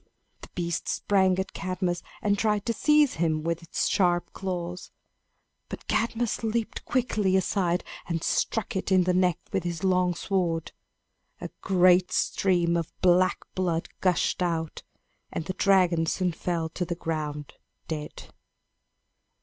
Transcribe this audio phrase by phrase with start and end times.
[0.41, 4.89] The beast sprang at Cadmus, and tried to seize him with its sharp claws.
[5.69, 10.71] But Cadmus leaped quickly aside and struck it in the neck with his long sword.
[11.39, 14.81] A great stream of black blood gushed out,
[15.31, 17.53] and the dragon soon fell to the ground
[17.87, 18.33] dead.